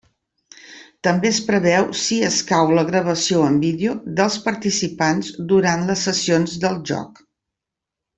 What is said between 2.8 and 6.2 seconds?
gravació en vídeo dels participants durant les